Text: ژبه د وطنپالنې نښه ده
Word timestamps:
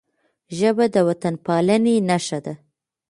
ژبه 0.57 0.85
د 0.93 0.95
وطنپالنې 1.07 1.95
نښه 2.09 2.39
ده 2.45 2.53